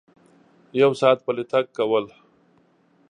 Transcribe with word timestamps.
یو 0.81 0.91
ساعت 0.99 1.17
پلی 1.25 1.43
تګ 1.51 1.65
کول 1.77 2.05